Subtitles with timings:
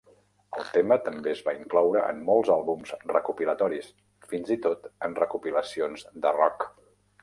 [0.61, 3.93] El tema també es va incloure en molts àlbums recopilatoris,
[4.33, 6.73] fins i tot en recopilacions de rock.